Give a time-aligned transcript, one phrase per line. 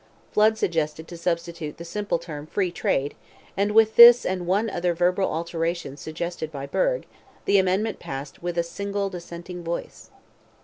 [0.31, 3.13] Flood suggested to substitute the simple term "free trade,"
[3.55, 7.03] and with this and one other verbal alteration suggested by Burgh,
[7.45, 10.09] the amendment passed with a single dissenting voice.